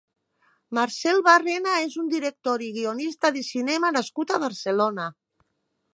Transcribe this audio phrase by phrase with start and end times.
[0.77, 5.07] Marcel Barrena és un director i guionista de cinema nascut a Barcelona.